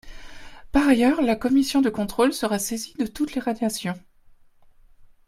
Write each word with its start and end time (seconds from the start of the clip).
Par 0.71 0.87
ailleurs, 0.87 1.21
la 1.21 1.35
commission 1.35 1.79
de 1.79 1.89
contrôle 1.91 2.33
sera 2.33 2.57
saisie 2.57 2.95
de 2.97 3.05
toutes 3.05 3.35
les 3.35 3.39
radiations. 3.39 3.93